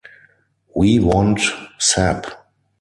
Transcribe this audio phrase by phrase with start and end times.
[0.75, 1.41] We want
[1.79, 2.25] Sapp!